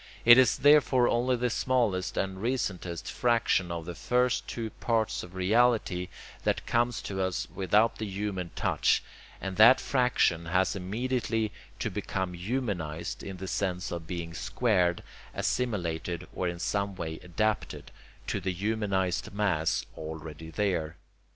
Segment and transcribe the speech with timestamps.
[0.25, 5.35] It is therefore only the smallest and recentest fraction of the first two parts of
[5.35, 6.07] reality
[6.43, 9.03] that comes to us without the human touch,
[9.39, 15.03] and that fraction has immediately to become humanized in the sense of being squared,
[15.35, 17.91] assimilated, or in some way adapted,
[18.25, 20.97] to the humanized mass already there.